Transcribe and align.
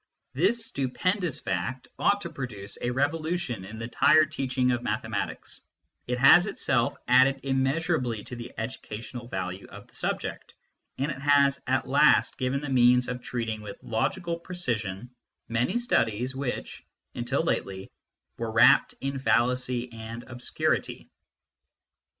This 0.33 0.65
stupendous 0.65 1.39
fact 1.39 1.87
ought 1.99 2.21
to 2.21 2.31
produce 2.31 2.75
a 2.81 2.89
revolution 2.89 3.63
in 3.63 3.77
the 3.77 3.93
higher 3.95 4.25
teaching 4.25 4.71
of 4.71 4.81
mathematics; 4.81 5.61
it 6.07 6.17
has 6.17 6.47
itself 6.47 6.97
added 7.07 7.39
immeasurably 7.43 8.23
to 8.23 8.35
the 8.35 8.51
educational 8.57 9.27
value 9.27 9.67
of 9.67 9.85
the 9.85 9.93
subject, 9.93 10.55
and 10.97 11.11
it 11.11 11.19
has 11.21 11.61
at 11.67 11.87
last 11.87 12.39
given 12.39 12.61
the 12.61 12.69
means 12.69 13.07
of 13.09 13.21
treating 13.21 13.61
with 13.61 13.77
logical 13.83 14.39
precision 14.39 15.11
many 15.49 15.77
studies 15.77 16.35
which, 16.35 16.83
until 17.13 17.43
lately, 17.43 17.87
were 18.39 18.49
wrapped 18.51 18.95
in 19.01 19.19
fallacy 19.19 19.93
and 19.93 20.23
obscurity. 20.23 21.11